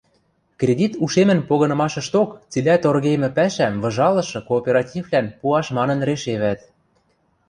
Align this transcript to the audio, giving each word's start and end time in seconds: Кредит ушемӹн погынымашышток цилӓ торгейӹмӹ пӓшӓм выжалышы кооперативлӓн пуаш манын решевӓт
Кредит 0.59 0.93
ушемӹн 1.03 1.39
погынымашышток 1.47 2.29
цилӓ 2.51 2.75
торгейӹмӹ 2.83 3.29
пӓшӓм 3.37 3.73
выжалышы 3.83 4.39
кооперативлӓн 4.47 5.25
пуаш 5.39 5.67
манын 5.77 5.99
решевӓт 6.07 6.59